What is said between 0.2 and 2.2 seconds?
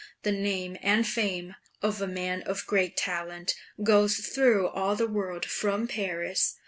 The name and fame of a